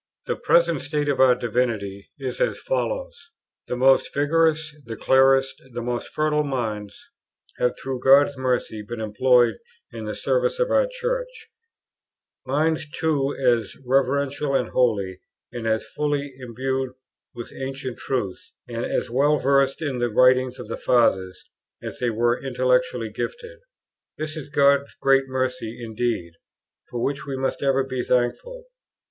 The 0.25 0.35
present 0.35 0.81
state 0.81 1.07
of 1.09 1.19
our 1.19 1.35
divinity 1.35 2.09
is 2.17 2.41
as 2.41 2.57
follows: 2.57 3.29
the 3.67 3.75
most 3.75 4.11
vigorous, 4.11 4.75
the 4.83 4.95
clearest, 4.95 5.61
the 5.73 5.83
most 5.83 6.07
fertile 6.07 6.41
minds, 6.43 6.99
have 7.59 7.77
through 7.77 7.99
God's 7.99 8.35
mercy 8.35 8.81
been 8.81 8.99
employed 8.99 9.59
in 9.93 10.05
the 10.05 10.15
service 10.15 10.57
of 10.57 10.71
our 10.71 10.87
Church: 10.87 11.51
minds 12.47 12.89
too 12.89 13.35
as 13.35 13.75
reverential 13.85 14.55
and 14.55 14.69
holy, 14.69 15.19
and 15.51 15.67
as 15.67 15.85
fully 15.95 16.33
imbued 16.39 16.93
with 17.35 17.53
Ancient 17.53 17.99
Truth, 17.99 18.53
and 18.67 18.83
as 18.83 19.11
well 19.11 19.37
versed 19.37 19.83
in 19.83 19.99
the 19.99 20.09
writings 20.09 20.57
of 20.57 20.67
the 20.67 20.77
Fathers, 20.77 21.47
as 21.83 21.99
they 21.99 22.09
were 22.09 22.43
intellectually 22.43 23.11
gifted. 23.11 23.59
This 24.17 24.35
is 24.35 24.49
God's 24.49 24.95
great 24.99 25.27
mercy 25.27 25.79
indeed, 25.85 26.33
for 26.89 27.03
which 27.03 27.27
we 27.27 27.37
must 27.37 27.61
ever 27.61 27.83
be 27.83 28.01
thankful. 28.03 28.63